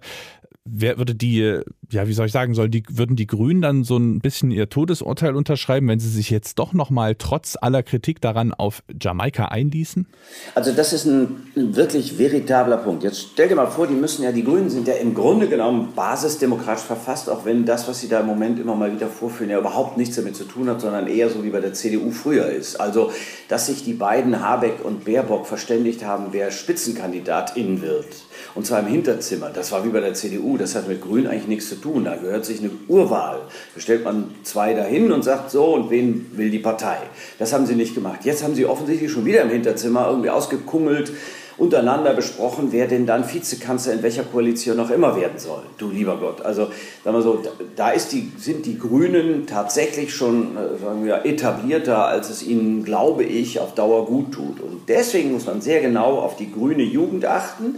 wer 0.66 0.96
würde 0.96 1.14
die, 1.14 1.60
ja, 1.90 2.08
wie 2.08 2.12
soll 2.14 2.26
ich 2.26 2.32
sagen, 2.32 2.54
sollen 2.54 2.70
die, 2.70 2.82
würden 2.90 3.16
die 3.16 3.26
Grünen 3.26 3.60
dann 3.60 3.84
so 3.84 3.98
ein 3.98 4.20
bisschen 4.20 4.50
ihr 4.50 4.70
Todesurteil 4.70 5.36
unterschreiben, 5.36 5.88
wenn 5.88 6.00
sie 6.00 6.08
sich 6.08 6.30
jetzt 6.30 6.58
doch 6.58 6.72
nochmal 6.72 7.16
trotz 7.16 7.56
aller 7.60 7.82
Kritik 7.82 8.22
daran 8.22 8.54
auf 8.54 8.82
Jamaika 9.00 9.46
einließen? 9.46 10.06
Also 10.54 10.72
das 10.72 10.94
ist 10.94 11.04
ein, 11.04 11.36
wirklich 11.54 12.18
veritabler 12.18 12.78
Punkt. 12.78 13.04
Jetzt 13.04 13.28
stell 13.32 13.48
dir 13.48 13.56
mal 13.56 13.66
vor, 13.66 13.86
die 13.86 13.94
müssen 13.94 14.22
ja, 14.22 14.32
die 14.32 14.42
Grünen 14.42 14.70
sind 14.70 14.88
ja 14.88 14.94
im 14.94 15.14
Grunde 15.14 15.48
genommen 15.48 15.92
basisdemokratisch 15.94 16.84
verfasst, 16.84 17.28
auch 17.28 17.44
wenn 17.44 17.66
das, 17.66 17.86
was 17.86 18.00
sie 18.00 18.08
da 18.08 18.20
im 18.20 18.26
Moment 18.26 18.58
immer 18.58 18.74
mal 18.74 18.92
wieder 18.92 19.08
vorführen, 19.08 19.50
ja 19.50 19.58
überhaupt 19.58 19.98
nichts 19.98 20.16
damit 20.16 20.34
zu 20.34 20.44
tun 20.44 20.68
hat, 20.70 20.80
sondern 20.80 21.06
eher 21.06 21.28
so 21.28 21.44
wie 21.44 21.50
bei 21.50 21.60
der 21.60 21.74
CDU 21.74 22.10
früher 22.10 22.46
ist. 22.46 22.80
Also, 22.80 23.12
dass 23.48 23.66
sich 23.66 23.84
die 23.84 23.92
beiden 23.92 24.40
Habeck 24.40 24.82
und 24.82 25.04
Baerbock 25.04 25.46
verständigt 25.46 26.04
haben, 26.04 26.28
wer 26.32 26.50
Spitzenkandidatin 26.50 27.82
wird. 27.82 28.06
Und 28.54 28.66
zwar 28.66 28.80
im 28.80 28.86
Hinterzimmer. 28.86 29.50
Das 29.50 29.72
war 29.72 29.84
wie 29.84 29.90
bei 29.90 30.00
der 30.00 30.14
CDU, 30.14 30.53
das 30.58 30.74
hat 30.74 30.88
mit 30.88 31.00
Grün 31.02 31.26
eigentlich 31.26 31.48
nichts 31.48 31.68
zu 31.68 31.76
tun. 31.76 32.04
Da 32.04 32.16
gehört 32.16 32.44
sich 32.44 32.60
eine 32.60 32.70
Urwahl. 32.88 33.40
Da 33.74 33.80
stellt 33.80 34.04
man 34.04 34.30
zwei 34.42 34.74
dahin 34.74 35.12
und 35.12 35.22
sagt 35.22 35.50
so, 35.50 35.74
und 35.74 35.90
wen 35.90 36.30
will 36.32 36.50
die 36.50 36.58
Partei? 36.58 36.96
Das 37.38 37.52
haben 37.52 37.66
sie 37.66 37.74
nicht 37.74 37.94
gemacht. 37.94 38.20
Jetzt 38.24 38.42
haben 38.42 38.54
sie 38.54 38.66
offensichtlich 38.66 39.10
schon 39.10 39.24
wieder 39.24 39.42
im 39.42 39.50
Hinterzimmer 39.50 40.08
irgendwie 40.08 40.30
ausgekungelt, 40.30 41.12
untereinander 41.56 42.14
besprochen, 42.14 42.68
wer 42.70 42.88
denn 42.88 43.06
dann 43.06 43.32
Vizekanzler 43.32 43.92
in 43.92 44.02
welcher 44.02 44.24
Koalition 44.24 44.76
noch 44.76 44.90
immer 44.90 45.16
werden 45.16 45.38
soll. 45.38 45.62
Du 45.78 45.90
lieber 45.90 46.16
Gott. 46.16 46.42
Also 46.42 46.68
sagen 47.04 47.16
wir 47.16 47.22
so, 47.22 47.42
da 47.76 47.92
die, 47.92 48.32
sind 48.38 48.66
die 48.66 48.78
Grünen 48.78 49.46
tatsächlich 49.46 50.14
schon 50.14 50.56
äh, 50.56 50.82
sagen 50.82 51.04
wir, 51.04 51.24
etablierter, 51.24 52.06
als 52.06 52.30
es 52.30 52.42
ihnen, 52.42 52.84
glaube 52.84 53.24
ich, 53.24 53.60
auf 53.60 53.74
Dauer 53.74 54.06
gut 54.06 54.32
tut. 54.32 54.60
Und 54.60 54.82
deswegen 54.88 55.32
muss 55.32 55.46
man 55.46 55.60
sehr 55.60 55.80
genau 55.80 56.18
auf 56.18 56.36
die 56.36 56.50
grüne 56.50 56.82
Jugend 56.82 57.24
achten 57.24 57.76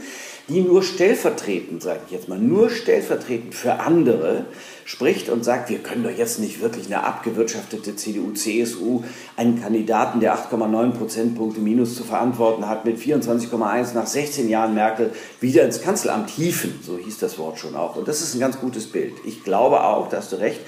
die 0.48 0.60
nur 0.60 0.82
stellvertretend, 0.82 1.82
sage 1.82 2.00
ich 2.06 2.12
jetzt 2.12 2.28
mal, 2.28 2.38
nur 2.38 2.70
stellvertretend 2.70 3.54
für 3.54 3.80
andere 3.80 4.44
spricht 4.84 5.28
und 5.28 5.44
sagt, 5.44 5.68
wir 5.68 5.78
können 5.78 6.04
doch 6.04 6.16
jetzt 6.16 6.38
nicht 6.38 6.60
wirklich 6.60 6.86
eine 6.86 7.02
abgewirtschaftete 7.02 7.96
CDU, 7.96 8.32
CSU, 8.32 9.02
einen 9.36 9.60
Kandidaten, 9.60 10.20
der 10.20 10.36
8,9 10.36 10.92
Prozentpunkte 10.92 11.60
Minus 11.60 11.96
zu 11.96 12.04
verantworten 12.04 12.68
hat, 12.68 12.84
mit 12.84 12.98
24,1 12.98 13.94
nach 13.94 14.06
16 14.06 14.48
Jahren 14.48 14.74
Merkel 14.74 15.10
wieder 15.40 15.64
ins 15.64 15.82
Kanzleramt 15.82 16.30
hieven. 16.30 16.78
So 16.82 16.96
hieß 16.96 17.18
das 17.18 17.38
Wort 17.38 17.58
schon 17.58 17.74
auch. 17.74 17.96
Und 17.96 18.06
das 18.06 18.20
ist 18.20 18.34
ein 18.34 18.40
ganz 18.40 18.60
gutes 18.60 18.86
Bild. 18.86 19.14
Ich 19.24 19.42
glaube 19.42 19.82
auch, 19.82 20.08
da 20.08 20.18
hast 20.18 20.30
du 20.30 20.36
recht, 20.36 20.60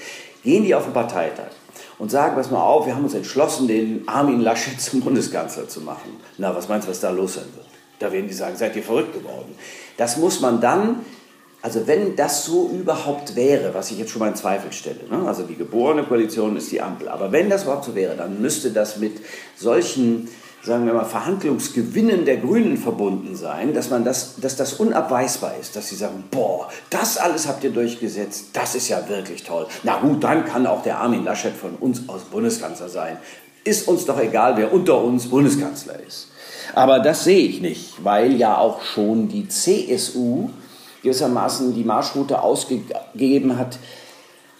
gehen 0.43 0.65
die 0.65 0.75
auf 0.75 0.83
den 0.83 0.93
Parteitag 0.93 1.51
und 1.97 2.11
sagen, 2.11 2.35
pass 2.35 2.51
mal 2.51 2.61
auf, 2.61 2.85
wir 2.85 2.95
haben 2.95 3.05
uns 3.05 3.13
entschlossen, 3.13 3.69
den 3.69 4.07
Armin 4.07 4.41
Laschet 4.41 4.81
zum 4.81 4.99
Bundeskanzler 4.99 5.69
zu 5.69 5.79
machen. 5.79 6.17
Na, 6.37 6.53
was 6.53 6.67
meinst 6.67 6.87
du, 6.87 6.91
was 6.91 6.99
da 6.99 7.11
los 7.11 7.35
sein 7.35 7.45
wird? 7.55 7.78
Da 7.99 8.11
werden 8.11 8.27
die 8.27 8.33
sagen, 8.33 8.55
seid 8.55 8.75
ihr 8.75 8.83
verrückt 8.83 9.13
geworden. 9.13 9.55
Das 9.97 10.17
muss 10.17 10.39
man 10.39 10.61
dann, 10.61 11.05
also 11.61 11.85
wenn 11.85 12.15
das 12.15 12.45
so 12.45 12.69
überhaupt 12.69 13.35
wäre, 13.35 13.73
was 13.73 13.91
ich 13.91 13.99
jetzt 13.99 14.11
schon 14.11 14.19
mal 14.19 14.29
in 14.29 14.35
Zweifel 14.35 14.71
stelle, 14.71 15.01
ne? 15.09 15.27
also 15.27 15.43
die 15.43 15.55
geborene 15.55 16.03
Koalition 16.03 16.55
ist 16.55 16.71
die 16.71 16.81
Ampel, 16.81 17.09
aber 17.09 17.31
wenn 17.31 17.49
das 17.49 17.63
überhaupt 17.63 17.85
so 17.85 17.95
wäre, 17.95 18.15
dann 18.15 18.41
müsste 18.41 18.71
das 18.71 18.97
mit 18.97 19.19
solchen 19.57 20.29
sagen 20.61 20.85
wir 20.85 20.93
mal, 20.93 21.05
Verhandlungsgewinnen 21.05 22.25
der 22.25 22.37
Grünen 22.37 22.77
verbunden 22.77 23.35
sein, 23.35 23.73
dass, 23.73 23.89
man 23.89 24.03
das, 24.03 24.35
dass 24.37 24.55
das 24.55 24.73
unabweisbar 24.73 25.53
ist, 25.59 25.75
dass 25.75 25.89
sie 25.89 25.95
sagen, 25.95 26.25
boah, 26.31 26.67
das 26.89 27.17
alles 27.17 27.47
habt 27.47 27.63
ihr 27.63 27.71
durchgesetzt, 27.71 28.47
das 28.53 28.75
ist 28.75 28.89
ja 28.89 29.07
wirklich 29.07 29.43
toll. 29.43 29.67
Na 29.83 29.99
gut, 29.99 30.23
dann 30.23 30.45
kann 30.45 30.67
auch 30.67 30.83
der 30.83 30.99
Armin 30.99 31.23
Laschet 31.23 31.53
von 31.53 31.75
uns 31.75 32.09
aus 32.09 32.23
Bundeskanzler 32.23 32.89
sein. 32.89 33.17
Ist 33.63 33.87
uns 33.87 34.05
doch 34.05 34.19
egal, 34.19 34.57
wer 34.57 34.73
unter 34.73 35.01
uns 35.01 35.27
Bundeskanzler 35.27 35.99
ist. 36.05 36.28
Aber 36.75 36.99
das 36.99 37.23
sehe 37.23 37.47
ich 37.47 37.61
nicht, 37.61 38.03
weil 38.03 38.35
ja 38.35 38.57
auch 38.57 38.81
schon 38.81 39.27
die 39.27 39.47
CSU 39.47 40.49
gewissermaßen 41.03 41.73
die 41.73 41.83
Marschroute 41.83 42.41
ausgegeben 42.41 43.57
hat, 43.57 43.77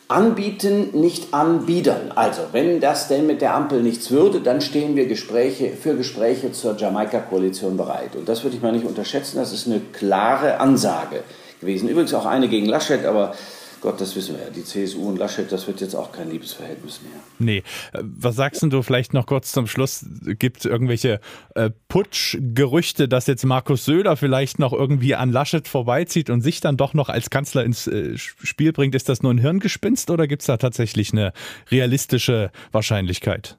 anbieten, 0.08 0.89
nicht 0.93 1.34
anbiedern. 1.34 2.12
Also, 2.15 2.41
wenn 2.51 2.79
das 2.79 3.08
denn 3.08 3.27
mit 3.27 3.41
der 3.41 3.53
Ampel 3.53 3.84
nichts 3.84 4.10
würde, 4.10 4.41
dann 4.41 4.60
stehen 4.60 4.96
wir 4.96 5.05
Gespräche, 5.05 5.69
für 5.69 5.96
Gespräche 5.96 6.51
zur 6.51 6.75
Jamaika-Koalition 6.75 7.77
bereit. 7.77 8.15
Und 8.15 8.27
das 8.27 8.43
würde 8.43 8.55
ich 8.55 8.62
mal 8.62 8.72
nicht 8.72 8.86
unterschätzen, 8.86 9.38
das 9.38 9.53
ist 9.53 9.67
eine 9.67 9.79
klare 9.79 10.60
Ansage 10.60 11.24
gewesen. 11.62 11.89
Übrigens 11.89 12.13
auch 12.13 12.25
eine 12.25 12.48
gegen 12.48 12.65
Laschet, 12.65 13.05
aber 13.05 13.34
Gott, 13.81 14.01
das 14.01 14.15
wissen 14.15 14.36
wir 14.36 14.43
ja. 14.43 14.50
Die 14.50 14.63
CSU 14.63 15.07
und 15.07 15.17
Laschet, 15.17 15.50
das 15.51 15.65
wird 15.67 15.79
jetzt 15.79 15.95
auch 15.95 16.12
kein 16.12 16.29
Liebesverhältnis 16.29 17.00
mehr. 17.01 17.21
Nee. 17.39 17.63
Was 17.93 18.36
sagst 18.36 18.62
du 18.62 18.81
vielleicht 18.81 19.13
noch 19.13 19.25
kurz 19.25 19.51
zum 19.51 19.67
Schluss? 19.67 20.05
Gibt 20.38 20.59
es 20.59 20.65
irgendwelche 20.65 21.21
äh, 21.55 21.69
Putschgerüchte, 21.88 23.07
dass 23.07 23.27
jetzt 23.27 23.45
Markus 23.45 23.86
Söder 23.86 24.17
vielleicht 24.17 24.59
noch 24.59 24.74
irgendwie 24.74 25.15
an 25.15 25.31
Laschet 25.31 25.67
vorbeizieht 25.67 26.29
und 26.29 26.41
sich 26.41 26.59
dann 26.59 26.75
doch 26.75 26.93
noch 26.93 27.09
als 27.09 27.29
Kanzler 27.29 27.63
ins 27.63 27.88
äh, 27.88 28.17
Spiel 28.17 28.74
bringt? 28.74 28.95
Ist 28.95 29.07
das 29.07 29.24
nur 29.24 29.33
ein 29.33 29.38
Hirngespinst 29.38 30.09
oder 30.09 30.27
gibt 30.27 30.41
es 30.41 30.48
da 30.48 30.57
tatsächlich 30.57 31.13
eine 31.13 31.31
realistische 31.71 32.51
Wahrscheinlichkeit? 32.71 33.57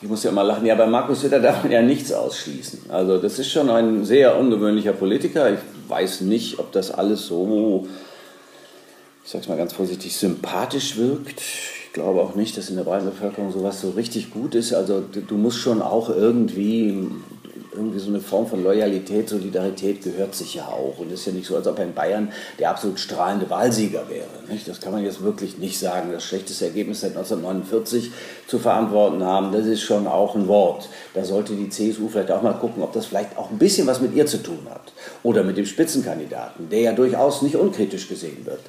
Ich 0.00 0.08
muss 0.08 0.22
ja 0.22 0.30
mal 0.30 0.42
lachen. 0.42 0.64
Ja, 0.64 0.76
bei 0.76 0.86
Markus 0.86 1.22
Söder 1.22 1.40
darf 1.40 1.64
man 1.64 1.72
ja 1.72 1.82
nichts 1.82 2.12
ausschließen. 2.12 2.90
Also, 2.90 3.18
das 3.18 3.38
ist 3.38 3.50
schon 3.50 3.68
ein 3.68 4.04
sehr 4.04 4.38
ungewöhnlicher 4.38 4.92
Politiker. 4.92 5.52
Ich 5.52 5.58
weiß 5.88 6.20
nicht, 6.20 6.60
ob 6.60 6.70
das 6.72 6.92
alles 6.92 7.26
so 7.26 7.88
ich 9.28 9.32
sage 9.32 9.42
es 9.42 9.48
mal 9.50 9.58
ganz 9.58 9.74
vorsichtig, 9.74 10.16
sympathisch 10.16 10.96
wirkt. 10.96 11.42
Ich 11.42 11.92
glaube 11.92 12.22
auch 12.22 12.34
nicht, 12.34 12.56
dass 12.56 12.70
in 12.70 12.76
der 12.76 12.84
breiten 12.84 13.04
Bevölkerung 13.04 13.52
sowas 13.52 13.78
so 13.78 13.90
richtig 13.90 14.30
gut 14.30 14.54
ist. 14.54 14.72
Also 14.72 15.02
du 15.02 15.36
musst 15.36 15.58
schon 15.58 15.82
auch 15.82 16.08
irgendwie, 16.08 17.06
irgendwie 17.74 17.98
so 17.98 18.08
eine 18.08 18.20
Form 18.20 18.46
von 18.46 18.64
Loyalität, 18.64 19.28
Solidarität 19.28 20.02
gehört 20.02 20.34
sich 20.34 20.54
ja 20.54 20.68
auch. 20.68 20.96
Und 20.96 21.12
es 21.12 21.20
ist 21.20 21.26
ja 21.26 21.32
nicht 21.34 21.46
so, 21.46 21.56
als 21.56 21.66
ob 21.66 21.78
in 21.78 21.92
Bayern 21.92 22.32
der 22.58 22.70
absolut 22.70 22.98
strahlende 22.98 23.50
Wahlsieger 23.50 24.08
wäre. 24.08 24.28
Nicht? 24.50 24.66
Das 24.66 24.80
kann 24.80 24.92
man 24.92 25.04
jetzt 25.04 25.22
wirklich 25.22 25.58
nicht 25.58 25.78
sagen. 25.78 26.10
Das 26.10 26.24
schlechteste 26.24 26.64
Ergebnis 26.64 27.02
seit 27.02 27.14
1949 27.14 28.10
zu 28.46 28.58
verantworten 28.58 29.22
haben, 29.22 29.52
das 29.52 29.66
ist 29.66 29.82
schon 29.82 30.06
auch 30.06 30.36
ein 30.36 30.48
Wort. 30.48 30.88
Da 31.12 31.22
sollte 31.26 31.52
die 31.52 31.68
CSU 31.68 32.08
vielleicht 32.08 32.30
auch 32.30 32.40
mal 32.40 32.54
gucken, 32.54 32.82
ob 32.82 32.94
das 32.94 33.04
vielleicht 33.04 33.36
auch 33.36 33.50
ein 33.50 33.58
bisschen 33.58 33.86
was 33.86 34.00
mit 34.00 34.14
ihr 34.14 34.24
zu 34.24 34.42
tun 34.42 34.66
hat. 34.70 34.90
Oder 35.22 35.44
mit 35.44 35.58
dem 35.58 35.66
Spitzenkandidaten, 35.66 36.70
der 36.70 36.80
ja 36.80 36.92
durchaus 36.92 37.42
nicht 37.42 37.56
unkritisch 37.56 38.08
gesehen 38.08 38.46
wird 38.46 38.60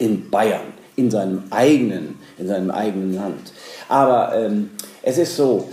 in 0.00 0.30
Bayern, 0.30 0.72
in 0.96 1.10
seinem 1.10 1.44
eigenen, 1.50 2.18
in 2.38 2.48
seinem 2.48 2.72
eigenen 2.72 3.14
Land. 3.14 3.52
Aber 3.88 4.34
ähm, 4.34 4.70
es 5.02 5.18
ist 5.18 5.36
so, 5.36 5.68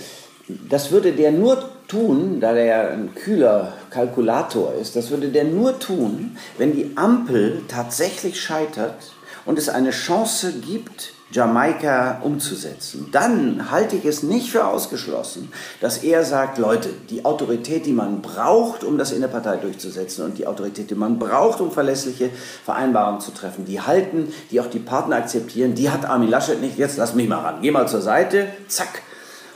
das 0.70 0.92
würde 0.92 1.14
der 1.14 1.32
nur 1.32 1.70
tun, 1.88 2.40
da 2.40 2.54
der 2.54 2.92
ein 2.92 3.16
kühler 3.16 3.74
Kalkulator 3.90 4.74
ist, 4.76 4.96
das 4.96 5.10
würde 5.10 5.30
der 5.30 5.46
nur 5.46 5.80
tun, 5.80 6.38
wenn 6.58 6.76
die 6.76 6.92
Ampel 6.96 7.64
tatsächlich 7.68 8.40
scheitert 8.40 9.14
und 9.46 9.58
es 9.58 9.70
eine 9.70 9.92
Chance 9.92 10.54
gibt, 10.60 11.14
Jamaika 11.32 12.22
umzusetzen, 12.24 13.10
dann 13.12 13.70
halte 13.70 13.98
ich 13.98 14.06
es 14.06 14.24
nicht 14.24 14.50
für 14.50 14.66
ausgeschlossen, 14.66 15.52
dass 15.82 15.98
er 15.98 16.24
sagt, 16.24 16.58
Leute, 16.58 16.90
die 17.10 17.26
Autorität, 17.26 17.86
die 17.86 17.94
man 17.94 18.22
braucht, 18.22 18.86
um 18.86 18.98
das 18.98 19.12
in 19.12 19.20
der 19.20 19.28
Partei 19.28 19.58
durchzusetzen 19.58 20.24
und 20.24 20.38
die 20.38 20.48
Autorität, 20.48 20.90
die 20.90 20.96
man 20.96 21.20
braucht, 21.20 21.60
um 21.60 21.72
verlässliche 21.72 22.30
Vereinbarungen 22.64 23.20
zu 23.20 23.32
treffen, 23.32 23.66
die 23.66 23.82
halten, 23.82 24.32
die 24.52 24.62
auch 24.62 24.68
die 24.68 24.80
Partner 24.80 25.18
akzeptieren, 25.18 25.76
die 25.76 25.90
hat 25.90 26.06
Armin 26.06 26.30
Laschet 26.30 26.62
nicht, 26.62 26.78
jetzt 26.78 26.98
lass 26.98 27.14
mich 27.14 27.28
mal 27.28 27.40
ran, 27.40 27.62
geh 27.62 27.72
mal 27.72 27.90
zur 27.90 28.02
Seite, 28.02 28.48
zack, 28.70 29.02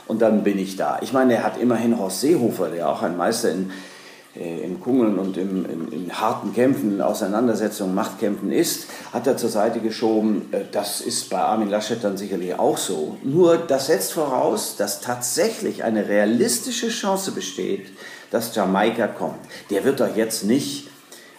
und 0.06 0.20
dann 0.20 0.42
bin 0.42 0.58
ich 0.58 0.76
da. 0.76 0.98
Ich 1.00 1.14
meine, 1.14 1.36
er 1.36 1.42
hat 1.42 1.56
immerhin 1.56 1.98
Horst 1.98 2.20
Seehofer, 2.20 2.68
der 2.68 2.88
auch 2.88 3.02
ein 3.02 3.16
Meister 3.16 3.50
in 3.50 3.70
im 4.34 4.80
Kungeln 4.80 5.18
und 5.18 5.36
im, 5.36 5.66
in, 5.66 5.92
in, 5.92 6.20
harten 6.20 6.54
Kämpfen, 6.54 7.02
Auseinandersetzungen, 7.02 7.94
Machtkämpfen 7.94 8.50
ist, 8.50 8.86
hat 9.12 9.26
er 9.26 9.36
zur 9.36 9.50
Seite 9.50 9.80
geschoben. 9.80 10.48
Äh, 10.52 10.60
das 10.72 11.02
ist 11.02 11.28
bei 11.28 11.38
Armin 11.38 11.68
Laschet 11.68 12.02
dann 12.02 12.16
sicherlich 12.16 12.58
auch 12.58 12.78
so. 12.78 13.18
Nur 13.22 13.58
das 13.58 13.88
setzt 13.88 14.14
voraus, 14.14 14.76
dass 14.76 15.02
tatsächlich 15.02 15.84
eine 15.84 16.08
realistische 16.08 16.88
Chance 16.88 17.32
besteht, 17.32 17.88
dass 18.30 18.54
Jamaika 18.54 19.06
kommt. 19.06 19.40
Der 19.70 19.84
wird 19.84 20.00
doch 20.00 20.16
jetzt 20.16 20.44
nicht 20.44 20.88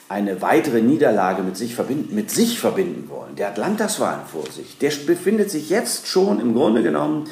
eine 0.07 0.43
weitere 0.43 0.81
Niederlage 0.81 1.41
mit 1.41 1.57
sich 1.57 1.73
verbinden, 1.73 2.13
mit 2.13 2.29
sich 2.29 2.59
verbinden 2.59 3.09
wollen. 3.09 3.35
Der 3.35 3.47
hat 3.47 3.57
Landtagswahlen 3.57 4.27
vor 4.31 4.45
sich. 4.51 4.77
Der 4.77 4.91
befindet 5.07 5.49
sich 5.49 5.71
jetzt 5.71 6.05
schon 6.05 6.39
im 6.39 6.53
Grunde 6.53 6.83
genommen 6.83 7.27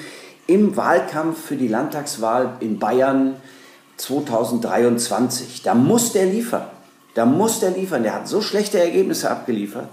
im 0.47 0.75
Wahlkampf 0.75 1.45
für 1.45 1.55
die 1.55 1.67
Landtagswahl 1.67 2.57
in 2.61 2.79
Bayern 2.79 3.35
2023. 4.01 5.62
Da 5.63 5.74
muss 5.74 6.13
der 6.13 6.25
liefern. 6.25 6.65
Da 7.13 7.25
muss 7.25 7.60
der 7.60 7.72
liefern. 7.72 8.03
Der 8.03 8.15
hat 8.15 8.27
so 8.27 8.41
schlechte 8.41 8.79
Ergebnisse 8.79 9.29
abgeliefert, 9.29 9.89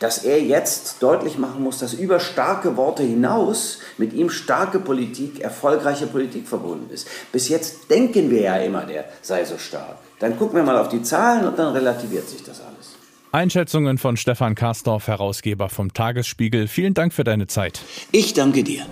dass 0.00 0.24
er 0.24 0.42
jetzt 0.42 1.02
deutlich 1.02 1.38
machen 1.38 1.62
muss, 1.62 1.78
dass 1.78 1.94
über 1.94 2.20
starke 2.20 2.76
Worte 2.76 3.02
hinaus 3.02 3.78
mit 3.98 4.12
ihm 4.12 4.30
starke 4.30 4.78
Politik, 4.78 5.40
erfolgreiche 5.40 6.06
Politik 6.06 6.48
verbunden 6.48 6.90
ist. 6.92 7.08
Bis 7.32 7.48
jetzt 7.48 7.90
denken 7.90 8.30
wir 8.30 8.42
ja 8.42 8.56
immer, 8.56 8.82
der 8.82 9.04
sei 9.22 9.44
so 9.44 9.58
stark. 9.58 9.96
Dann 10.18 10.38
gucken 10.38 10.56
wir 10.56 10.64
mal 10.64 10.78
auf 10.78 10.88
die 10.88 11.02
Zahlen 11.02 11.46
und 11.46 11.58
dann 11.58 11.72
relativiert 11.72 12.28
sich 12.28 12.42
das 12.42 12.60
alles. 12.60 12.96
Einschätzungen 13.32 13.98
von 13.98 14.16
Stefan 14.16 14.54
Karsdorf, 14.54 15.08
Herausgeber 15.08 15.68
vom 15.68 15.92
Tagesspiegel. 15.92 16.68
Vielen 16.68 16.94
Dank 16.94 17.12
für 17.12 17.24
deine 17.24 17.46
Zeit. 17.46 17.80
Ich 18.12 18.32
danke 18.32 18.64
dir. 18.64 18.86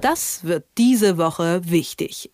Das 0.00 0.40
wird 0.44 0.64
diese 0.78 1.18
Woche 1.18 1.62
wichtig. 1.64 2.30